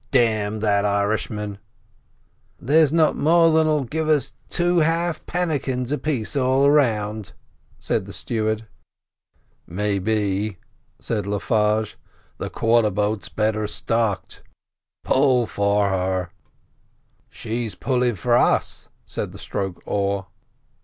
[0.09, 1.59] "Damn that Irishman!"
[2.59, 7.33] "There's not more than'll give us two half pannikins apiece all round,"
[7.77, 8.65] said the steward.
[9.67, 10.57] "Maybe,"
[10.97, 11.97] said Le Farge,
[12.39, 14.41] "the quarter boat's better stocked;
[15.03, 16.31] pull for her."
[17.29, 20.25] "She's pulling for us," said the stroke oar.